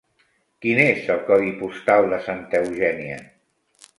Quin 0.65 0.79
és 0.83 1.09
el 1.15 1.19
codi 1.27 1.51
postal 1.59 2.09
de 2.15 2.19
Santa 2.31 2.61
Eugènia? 2.65 3.21